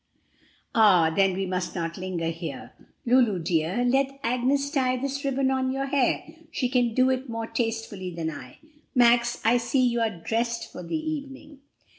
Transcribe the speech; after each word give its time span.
"Ah, 0.73 1.13
then 1.15 1.35
we 1.35 1.45
must 1.45 1.75
not 1.75 1.95
linger 1.95 2.29
here! 2.31 2.71
Lulu 3.05 3.37
dear, 3.37 3.85
let 3.85 4.19
Agnes 4.23 4.71
tie 4.71 4.97
this 4.97 5.23
ribbon 5.23 5.51
on 5.51 5.71
your 5.71 5.85
hair. 5.85 6.23
She 6.49 6.69
can 6.69 6.95
do 6.95 7.11
it 7.11 7.29
more 7.29 7.45
tastefully 7.45 8.09
than 8.09 8.31
I. 8.31 8.57
Max, 8.95 9.39
I 9.45 9.57
see 9.57 9.85
you 9.85 10.01
are 10.01 10.09
dressed 10.09 10.71
for 10.71 10.81
the 10.81 10.97
evening." 10.97 11.59